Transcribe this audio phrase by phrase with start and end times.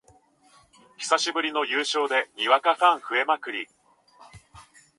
[0.97, 3.67] 久しぶりの優勝でにわかファン増えまくり